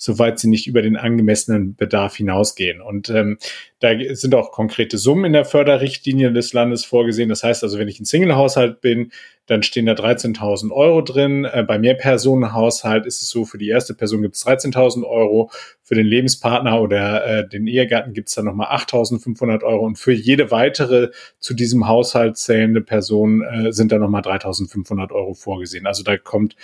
soweit 0.02 0.40
sie 0.40 0.48
nicht 0.48 0.66
über 0.66 0.82
den 0.82 0.96
angemessenen 0.96 1.76
Bedarf 1.76 2.16
hinausgehen. 2.16 2.80
Und 2.80 3.08
ähm, 3.08 3.38
da 3.82 3.90
sind 4.14 4.34
auch 4.36 4.52
konkrete 4.52 4.96
Summen 4.96 5.24
in 5.24 5.32
der 5.32 5.44
Förderrichtlinie 5.44 6.32
des 6.32 6.52
Landes 6.52 6.84
vorgesehen. 6.84 7.28
Das 7.28 7.42
heißt 7.42 7.64
also, 7.64 7.78
wenn 7.78 7.88
ich 7.88 7.98
ein 7.98 8.04
Single-Haushalt 8.04 8.80
bin, 8.80 9.10
dann 9.46 9.64
stehen 9.64 9.86
da 9.86 9.92
13.000 9.92 10.70
Euro 10.70 11.02
drin. 11.02 11.44
Äh, 11.44 11.64
bei 11.66 11.80
Mehrpersonenhaushalt 11.80 13.06
ist 13.06 13.22
es 13.22 13.28
so, 13.28 13.44
für 13.44 13.58
die 13.58 13.68
erste 13.68 13.94
Person 13.94 14.22
gibt 14.22 14.36
es 14.36 14.46
13.000 14.46 15.04
Euro, 15.04 15.50
für 15.82 15.96
den 15.96 16.06
Lebenspartner 16.06 16.80
oder 16.80 17.26
äh, 17.26 17.48
den 17.48 17.66
Ehegatten 17.66 18.12
gibt 18.12 18.28
es 18.28 18.36
dann 18.36 18.44
nochmal 18.44 18.68
8.500 18.68 19.64
Euro 19.64 19.84
und 19.84 19.98
für 19.98 20.12
jede 20.12 20.52
weitere 20.52 21.10
zu 21.40 21.52
diesem 21.52 21.88
Haushalt 21.88 22.38
zählende 22.38 22.82
Person 22.82 23.42
äh, 23.42 23.72
sind 23.72 23.90
da 23.90 23.98
nochmal 23.98 24.22
3.500 24.22 25.10
Euro 25.10 25.34
vorgesehen. 25.34 25.86
Also 25.86 26.04
da 26.04 26.16
kommt 26.16 26.54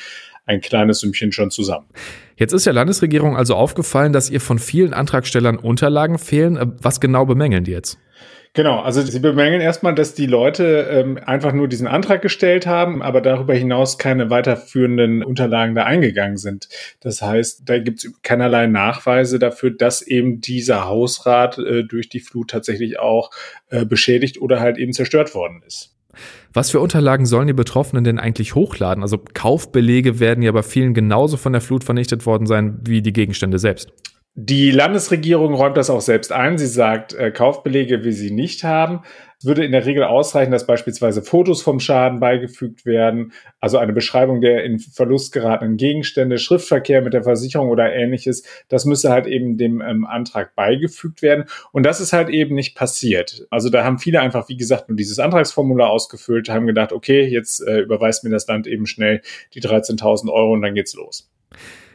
ein 0.47 0.61
kleines 0.61 1.01
Sümmchen 1.01 1.31
schon 1.31 1.51
zusammen. 1.51 1.87
Jetzt 2.37 2.53
ist 2.53 2.67
der 2.67 2.73
Landesregierung 2.73 3.37
also 3.37 3.55
aufgefallen, 3.55 4.13
dass 4.13 4.31
ihr 4.31 4.41
von 4.41 4.59
vielen 4.59 4.95
Antragstellern 4.95 5.57
Unterlagen 5.57 6.19
fehlen. 6.19 6.57
Äh, 6.57 6.67
was 6.81 7.01
genau 7.01 7.08
bemängeln 7.27 7.65
die 7.65 7.73
jetzt? 7.73 7.99
Genau, 8.55 8.81
also 8.81 9.03
sie 9.03 9.21
bemängeln 9.21 9.61
erstmal, 9.61 9.95
dass 9.95 10.15
die 10.15 10.27
Leute 10.27 10.89
ähm, 10.91 11.19
einfach 11.25 11.53
nur 11.53 11.69
diesen 11.69 11.87
Antrag 11.87 12.23
gestellt 12.23 12.67
haben, 12.67 13.03
aber 13.03 13.21
darüber 13.21 13.55
hinaus 13.55 13.99
keine 13.99 14.31
weiterführenden 14.31 15.23
Unterlagen 15.23 15.75
da 15.75 15.85
eingegangen 15.85 16.39
sind. 16.39 16.69
Das 17.01 17.23
heißt, 17.23 17.63
da 17.67 17.79
gibt 17.79 18.05
es 18.05 18.13
keinerlei 18.23 18.67
Nachweise 18.67 19.39
dafür, 19.39 19.71
dass 19.71 20.03
eben 20.03 20.41
dieser 20.41 20.87
Hausrat 20.87 21.59
äh, 21.59 21.85
durch 21.85 22.09
die 22.09 22.21
Flut 22.21 22.51
tatsächlich 22.51 22.99
auch 22.99 23.31
äh, 23.71 23.85
beschädigt 23.85 24.41
oder 24.41 24.61
halt 24.61 24.79
eben 24.79 24.93
zerstört 24.93 25.35
worden 25.35 25.63
ist. 25.67 25.95
Was 26.53 26.71
für 26.71 26.81
Unterlagen 26.81 27.27
sollen 27.27 27.47
die 27.47 27.53
Betroffenen 27.53 28.03
denn 28.03 28.19
eigentlich 28.19 28.55
hochladen? 28.55 29.05
Also 29.05 29.19
Kaufbelege 29.19 30.19
werden 30.19 30.43
ja 30.43 30.51
bei 30.51 30.65
vielen 30.65 30.95
genauso 30.95 31.37
von 31.37 31.53
der 31.53 31.63
Flut 31.63 31.85
vernichtet 31.85 32.27
worden 32.27 32.47
sein 32.47 32.81
wie 32.83 33.03
die 33.03 33.13
Gegenstände 33.13 33.59
selbst. 33.61 33.93
Die 34.41 34.71
Landesregierung 34.71 35.53
räumt 35.55 35.77
das 35.77 35.91
auch 35.91 36.01
selbst 36.01 36.31
ein. 36.31 36.59
Sie 36.59 36.69
sagt, 36.69 37.13
äh, 37.13 37.33
Kaufbelege 37.33 38.05
will 38.05 38.13
sie 38.13 38.31
nicht 38.31 38.63
haben. 38.63 39.01
Es 39.41 39.47
würde 39.47 39.65
in 39.65 39.73
der 39.73 39.85
Regel 39.85 40.05
ausreichen, 40.05 40.53
dass 40.53 40.65
beispielsweise 40.65 41.23
Fotos 41.23 41.61
vom 41.61 41.81
Schaden 41.81 42.21
beigefügt 42.21 42.87
werden, 42.87 43.33
also 43.59 43.79
eine 43.79 43.93
Beschreibung 43.93 44.41
der 44.41 44.63
in 44.63 44.79
Verlust 44.79 45.33
geratenen 45.33 45.77
Gegenstände, 45.77 46.39
Schriftverkehr 46.39 47.03
mit 47.03 47.15
der 47.15 47.25
Versicherung 47.25 47.69
oder 47.69 47.93
ähnliches. 47.93 48.45
Das 48.69 48.85
müsste 48.85 49.11
halt 49.11 49.27
eben 49.27 49.59
dem 49.59 49.81
ähm, 49.81 50.07
Antrag 50.07 50.55
beigefügt 50.55 51.21
werden. 51.21 51.47
Und 51.73 51.85
das 51.85 52.01
ist 52.01 52.13
halt 52.13 52.29
eben 52.29 52.55
nicht 52.55 52.77
passiert. 52.77 53.45
Also 53.51 53.71
da 53.71 53.83
haben 53.83 53.99
viele 53.99 54.21
einfach, 54.21 54.49
wie 54.49 54.57
gesagt, 54.57 54.89
nur 54.89 54.95
dieses 54.95 55.19
Antragsformular 55.19 55.91
ausgefüllt, 55.91 56.49
haben 56.49 56.69
gedacht, 56.69 56.93
okay, 56.93 57.25
jetzt 57.25 57.59
äh, 57.67 57.81
überweist 57.81 58.23
mir 58.23 58.31
das 58.31 58.47
Land 58.47 58.69
eben 58.69 58.87
schnell 58.87 59.21
die 59.55 59.61
13.000 59.61 60.31
Euro 60.31 60.53
und 60.53 60.63
dann 60.63 60.77
geht's 60.77 60.95
los. 60.95 61.29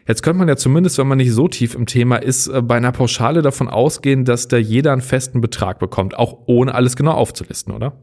Jetzt 0.07 0.21
könnte 0.21 0.39
man 0.39 0.47
ja 0.47 0.55
zumindest, 0.55 0.97
wenn 0.97 1.07
man 1.07 1.17
nicht 1.17 1.31
so 1.31 1.47
tief 1.47 1.75
im 1.75 1.85
Thema 1.85 2.17
ist, 2.17 2.47
äh, 2.47 2.61
bei 2.61 2.75
einer 2.75 2.91
Pauschale 2.91 3.41
davon 3.41 3.69
ausgehen, 3.69 4.25
dass 4.25 4.47
da 4.47 4.57
jeder 4.57 4.91
einen 4.91 5.01
festen 5.01 5.41
Betrag 5.41 5.79
bekommt, 5.79 6.17
auch 6.17 6.39
ohne 6.45 6.75
alles 6.75 6.95
genau 6.95 7.13
aufzulisten, 7.13 7.73
oder? 7.73 7.93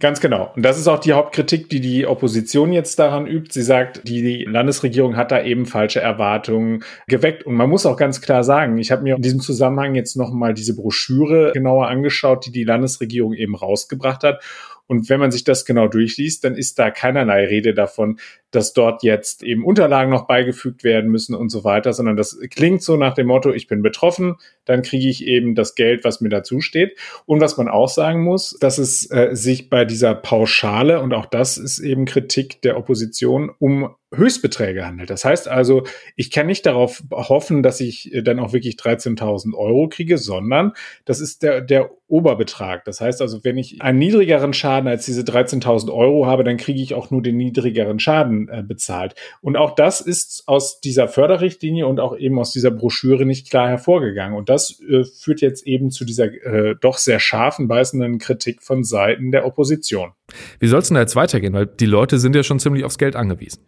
Ganz 0.00 0.20
genau. 0.20 0.52
Und 0.54 0.64
das 0.64 0.78
ist 0.78 0.86
auch 0.86 1.00
die 1.00 1.12
Hauptkritik, 1.12 1.68
die 1.70 1.80
die 1.80 2.06
Opposition 2.06 2.72
jetzt 2.72 3.00
daran 3.00 3.26
übt. 3.26 3.52
Sie 3.52 3.62
sagt, 3.62 4.06
die 4.06 4.44
Landesregierung 4.44 5.16
hat 5.16 5.32
da 5.32 5.42
eben 5.42 5.66
falsche 5.66 6.00
Erwartungen 6.00 6.84
geweckt. 7.08 7.44
Und 7.44 7.56
man 7.56 7.68
muss 7.68 7.84
auch 7.84 7.96
ganz 7.96 8.20
klar 8.20 8.44
sagen, 8.44 8.78
ich 8.78 8.92
habe 8.92 9.02
mir 9.02 9.16
in 9.16 9.22
diesem 9.22 9.40
Zusammenhang 9.40 9.96
jetzt 9.96 10.16
nochmal 10.16 10.54
diese 10.54 10.76
Broschüre 10.76 11.50
genauer 11.52 11.88
angeschaut, 11.88 12.46
die 12.46 12.52
die 12.52 12.62
Landesregierung 12.62 13.32
eben 13.34 13.56
rausgebracht 13.56 14.22
hat. 14.22 14.40
Und 14.88 15.08
wenn 15.08 15.20
man 15.20 15.30
sich 15.30 15.44
das 15.44 15.64
genau 15.64 15.86
durchliest, 15.86 16.42
dann 16.44 16.56
ist 16.56 16.78
da 16.78 16.90
keinerlei 16.90 17.44
Rede 17.44 17.74
davon, 17.74 18.18
dass 18.50 18.72
dort 18.72 19.02
jetzt 19.02 19.42
eben 19.42 19.64
Unterlagen 19.64 20.10
noch 20.10 20.26
beigefügt 20.26 20.82
werden 20.82 21.10
müssen 21.10 21.34
und 21.34 21.50
so 21.50 21.62
weiter, 21.62 21.92
sondern 21.92 22.16
das 22.16 22.38
klingt 22.50 22.82
so 22.82 22.96
nach 22.96 23.14
dem 23.14 23.26
Motto, 23.26 23.52
ich 23.52 23.66
bin 23.66 23.82
betroffen, 23.82 24.36
dann 24.64 24.82
kriege 24.82 25.08
ich 25.08 25.26
eben 25.26 25.54
das 25.54 25.74
Geld, 25.74 26.04
was 26.04 26.22
mir 26.22 26.30
dazu 26.30 26.60
steht. 26.60 26.98
Und 27.26 27.40
was 27.40 27.58
man 27.58 27.68
auch 27.68 27.88
sagen 27.88 28.24
muss, 28.24 28.56
dass 28.60 28.78
es 28.78 29.10
äh, 29.10 29.28
sich 29.32 29.68
bei 29.68 29.84
dieser 29.84 30.14
Pauschale, 30.14 31.00
und 31.00 31.12
auch 31.12 31.26
das 31.26 31.58
ist 31.58 31.78
eben 31.78 32.06
Kritik 32.06 32.62
der 32.62 32.78
Opposition, 32.78 33.50
um 33.58 33.94
Höchstbeträge 34.14 34.86
handelt. 34.86 35.10
Das 35.10 35.24
heißt 35.24 35.48
also, 35.48 35.84
ich 36.16 36.30
kann 36.30 36.46
nicht 36.46 36.64
darauf 36.64 37.02
hoffen, 37.10 37.62
dass 37.62 37.80
ich 37.80 38.12
äh, 38.14 38.22
dann 38.22 38.38
auch 38.38 38.52
wirklich 38.52 38.76
13.000 38.76 39.54
Euro 39.54 39.88
kriege, 39.88 40.16
sondern 40.16 40.72
das 41.04 41.20
ist 41.20 41.42
der, 41.42 41.60
der 41.60 41.90
Oberbetrag. 42.06 42.86
Das 42.86 43.02
heißt 43.02 43.20
also, 43.20 43.44
wenn 43.44 43.58
ich 43.58 43.82
einen 43.82 43.98
niedrigeren 43.98 44.54
Schaden 44.54 44.88
als 44.88 45.04
diese 45.04 45.20
13.000 45.22 45.92
Euro 45.92 46.26
habe, 46.26 46.42
dann 46.42 46.56
kriege 46.56 46.80
ich 46.80 46.94
auch 46.94 47.10
nur 47.10 47.20
den 47.20 47.36
niedrigeren 47.36 47.98
Schaden 48.00 48.48
äh, 48.48 48.62
bezahlt. 48.66 49.14
Und 49.42 49.56
auch 49.56 49.74
das 49.74 50.00
ist 50.00 50.44
aus 50.46 50.80
dieser 50.80 51.08
Förderrichtlinie 51.08 51.86
und 51.86 52.00
auch 52.00 52.16
eben 52.16 52.38
aus 52.38 52.50
dieser 52.52 52.70
Broschüre 52.70 53.26
nicht 53.26 53.50
klar 53.50 53.68
hervorgegangen. 53.68 54.38
Und 54.38 54.48
das 54.48 54.80
äh, 54.88 55.04
führt 55.04 55.42
jetzt 55.42 55.66
eben 55.66 55.90
zu 55.90 56.06
dieser 56.06 56.32
äh, 56.32 56.76
doch 56.80 56.96
sehr 56.96 57.20
scharfen, 57.20 57.68
beißenden 57.68 58.18
Kritik 58.18 58.62
von 58.62 58.84
Seiten 58.84 59.32
der 59.32 59.44
Opposition. 59.44 60.12
Wie 60.60 60.68
soll 60.68 60.80
es 60.80 60.88
denn 60.88 60.96
jetzt 60.96 61.16
weitergehen? 61.16 61.52
Weil 61.52 61.66
die 61.66 61.86
Leute 61.86 62.18
sind 62.18 62.34
ja 62.34 62.42
schon 62.42 62.58
ziemlich 62.58 62.84
aufs 62.84 62.96
Geld 62.96 63.16
angewiesen. 63.16 63.60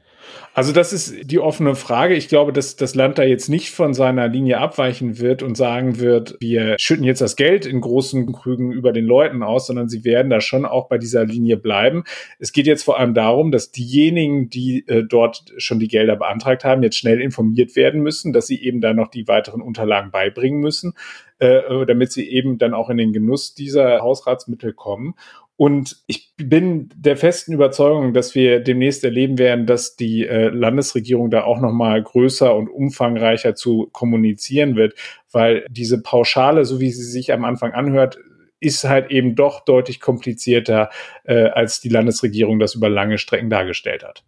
Also 0.53 0.73
das 0.73 0.93
ist 0.93 1.31
die 1.31 1.39
offene 1.39 1.75
Frage. 1.75 2.15
Ich 2.15 2.29
glaube, 2.29 2.53
dass 2.53 2.77
das 2.77 2.95
Land 2.95 3.19
da 3.19 3.23
jetzt 3.23 3.49
nicht 3.49 3.71
von 3.71 3.95
seiner 3.95 4.29
Linie 4.29 4.59
abweichen 4.59 5.19
wird 5.19 5.43
und 5.43 5.57
sagen 5.57 6.01
wird, 6.01 6.37
wir 6.41 6.77
schütten 6.79 7.05
jetzt 7.05 7.21
das 7.21 7.37
Geld 7.37 7.67
in 7.67 7.81
großen 7.81 8.33
Krügen 8.33 8.73
über 8.73 8.93
den 8.93 9.05
Leuten 9.07 9.43
aus, 9.43 9.67
sondern 9.67 9.89
sie 9.89 10.05
werden 10.05 10.31
da 10.31 10.41
schon 10.41 10.65
auch 10.65 10.89
bei 10.89 10.99
dieser 10.99 11.25
Linie 11.25 11.57
bleiben. 11.57 12.05
Es 12.39 12.53
geht 12.53 12.67
jetzt 12.67 12.83
vor 12.83 12.99
allem 12.99 13.15
darum, 13.15 13.53
dass 13.53 13.71
diejenigen, 13.71 14.51
die 14.51 14.87
äh, 14.89 15.05
dort 15.05 15.53
schon 15.57 15.79
die 15.79 15.89
Gelder 15.89 16.17
beantragt 16.17 16.65
haben, 16.65 16.83
jetzt 16.83 16.97
schnell 16.97 17.21
informiert 17.21 17.77
werden 17.77 18.03
müssen, 18.03 18.33
dass 18.33 18.47
sie 18.47 18.63
eben 18.63 18.81
da 18.81 18.93
noch 18.93 19.09
die 19.09 19.29
weiteren 19.29 19.63
Unterlagen 19.63 20.11
beibringen 20.11 20.61
müssen, 20.61 20.95
äh, 21.39 21.87
damit 21.87 22.13
sie 22.13 22.29
eben 22.29 22.59
dann 22.59 22.75
auch 22.75 22.91
in 22.91 22.97
den 22.97 23.13
Genuss 23.13 23.55
dieser 23.55 24.01
Hausratsmittel 24.01 24.73
kommen. 24.73 25.15
Und 25.61 25.99
ich 26.07 26.33
bin 26.39 26.89
der 26.97 27.19
festen 27.19 27.53
Überzeugung, 27.53 28.15
dass 28.15 28.35
wir 28.35 28.61
demnächst 28.61 29.05
erleben 29.05 29.37
werden, 29.37 29.67
dass 29.67 29.95
die 29.95 30.27
äh, 30.27 30.49
Landesregierung 30.49 31.31
da 31.31 31.45
auch 31.45 31.61
noch 31.61 31.71
mal 31.71 32.03
größer 32.03 32.57
und 32.57 32.71
umfangreicher 32.71 33.55
zu 33.55 33.91
kommunizieren 33.93 34.75
wird, 34.75 34.95
weil 35.31 35.67
diese 35.69 36.01
Pauschale, 36.01 36.65
so 36.65 36.81
wie 36.81 36.91
sie 36.91 37.05
sich 37.05 37.35
am 37.35 37.45
Anfang 37.45 37.73
anhört, 37.73 38.19
ist 38.59 38.85
halt 38.85 39.11
eben 39.11 39.35
doch 39.35 39.63
deutlich 39.63 40.01
komplizierter, 40.01 40.89
äh, 41.25 41.49
als 41.49 41.83
die 41.83 41.91
Landesregierung 41.91 42.59
das 42.59 42.75
über 42.75 42.89
lange 42.89 43.19
Strecken 43.19 43.51
dargestellt 43.51 44.03
hat. 44.03 44.25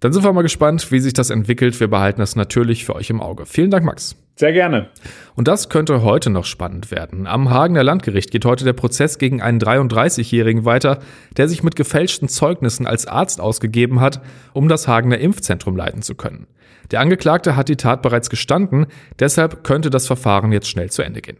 Dann 0.00 0.12
sind 0.12 0.24
wir 0.24 0.32
mal 0.32 0.42
gespannt, 0.42 0.90
wie 0.92 1.00
sich 1.00 1.12
das 1.12 1.30
entwickelt. 1.30 1.78
Wir 1.80 1.88
behalten 1.88 2.20
das 2.20 2.36
natürlich 2.36 2.84
für 2.84 2.94
euch 2.94 3.10
im 3.10 3.20
Auge. 3.20 3.46
Vielen 3.46 3.70
Dank, 3.70 3.84
Max. 3.84 4.16
Sehr 4.36 4.52
gerne. 4.52 4.88
Und 5.34 5.48
das 5.48 5.68
könnte 5.68 6.02
heute 6.04 6.30
noch 6.30 6.44
spannend 6.44 6.92
werden. 6.92 7.26
Am 7.26 7.50
Hagener 7.50 7.82
Landgericht 7.82 8.30
geht 8.30 8.44
heute 8.44 8.64
der 8.64 8.72
Prozess 8.72 9.18
gegen 9.18 9.42
einen 9.42 9.58
33-Jährigen 9.58 10.64
weiter, 10.64 11.00
der 11.36 11.48
sich 11.48 11.64
mit 11.64 11.74
gefälschten 11.74 12.28
Zeugnissen 12.28 12.86
als 12.86 13.06
Arzt 13.06 13.40
ausgegeben 13.40 14.00
hat, 14.00 14.20
um 14.52 14.68
das 14.68 14.86
Hagener 14.86 15.18
Impfzentrum 15.18 15.76
leiten 15.76 16.02
zu 16.02 16.14
können. 16.14 16.46
Der 16.92 17.00
Angeklagte 17.00 17.56
hat 17.56 17.68
die 17.68 17.76
Tat 17.76 18.00
bereits 18.00 18.30
gestanden, 18.30 18.86
deshalb 19.18 19.64
könnte 19.64 19.90
das 19.90 20.06
Verfahren 20.06 20.52
jetzt 20.52 20.68
schnell 20.68 20.90
zu 20.90 21.02
Ende 21.02 21.20
gehen. 21.20 21.38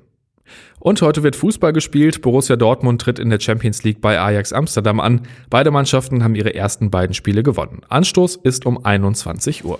Und 0.80 1.02
heute 1.02 1.22
wird 1.22 1.36
Fußball 1.36 1.72
gespielt. 1.72 2.22
Borussia 2.22 2.56
Dortmund 2.56 3.00
tritt 3.00 3.18
in 3.18 3.30
der 3.30 3.40
Champions 3.40 3.82
League 3.84 4.00
bei 4.00 4.20
Ajax 4.20 4.52
Amsterdam 4.52 5.00
an. 5.00 5.22
Beide 5.50 5.70
Mannschaften 5.70 6.22
haben 6.22 6.34
ihre 6.34 6.54
ersten 6.54 6.90
beiden 6.90 7.14
Spiele 7.14 7.42
gewonnen. 7.42 7.82
Anstoß 7.88 8.36
ist 8.36 8.66
um 8.66 8.84
21 8.84 9.64
Uhr. 9.64 9.78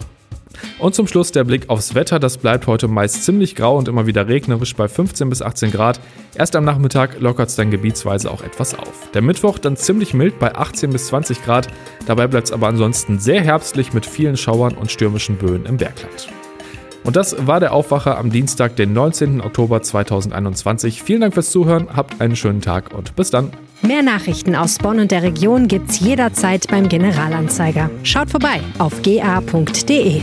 Und 0.78 0.94
zum 0.94 1.06
Schluss 1.06 1.32
der 1.32 1.44
Blick 1.44 1.68
aufs 1.70 1.94
Wetter. 1.94 2.18
Das 2.18 2.38
bleibt 2.38 2.66
heute 2.66 2.88
meist 2.88 3.25
ziemlich 3.25 3.54
grau 3.54 3.76
und 3.76 3.88
immer 3.88 4.06
wieder 4.06 4.28
regnerisch 4.28 4.75
bei 4.75 4.88
15 4.88 5.28
bis 5.28 5.42
18 5.42 5.70
Grad. 5.70 6.00
Erst 6.34 6.56
am 6.56 6.64
Nachmittag 6.64 7.20
lockert 7.20 7.48
es 7.48 7.56
dann 7.56 7.70
gebietsweise 7.70 8.30
auch 8.30 8.42
etwas 8.42 8.75
auf. 8.75 9.10
Der 9.12 9.22
Mittwoch 9.22 9.58
dann 9.58 9.76
ziemlich 9.76 10.14
mild 10.14 10.38
bei 10.38 10.54
18 10.54 10.90
bis 10.90 11.08
20 11.08 11.44
Grad. 11.44 11.68
Dabei 12.06 12.26
bleibt 12.26 12.46
es 12.46 12.52
aber 12.52 12.68
ansonsten 12.68 13.18
sehr 13.18 13.42
herbstlich 13.42 13.92
mit 13.92 14.06
vielen 14.06 14.37
Schauern 14.37 14.75
und 14.75 14.90
stürmischen 14.90 15.37
Böen 15.37 15.66
im 15.66 15.76
Bergland. 15.76 16.28
Und 17.08 17.16
das 17.16 17.46
war 17.46 17.58
der 17.58 17.72
Aufwacher 17.72 18.18
am 18.18 18.30
Dienstag, 18.30 18.76
den 18.76 18.92
19. 18.92 19.40
Oktober 19.40 19.80
2021. 19.80 21.02
Vielen 21.02 21.22
Dank 21.22 21.32
fürs 21.32 21.50
Zuhören, 21.50 21.86
habt 21.97 22.21
einen 22.21 22.36
schönen 22.36 22.60
Tag 22.60 22.92
und 22.92 23.16
bis 23.16 23.30
dann. 23.30 23.50
Mehr 23.80 24.02
Nachrichten 24.02 24.54
aus 24.54 24.76
Bonn 24.76 25.00
und 25.00 25.10
der 25.10 25.23
Region 25.23 25.68
gibt's 25.68 26.00
jederzeit 26.00 26.68
beim 26.68 26.86
Generalanzeiger. 26.86 27.88
Schaut 28.02 28.28
vorbei 28.28 28.60
auf 28.78 29.00
ga.de. 29.00 30.21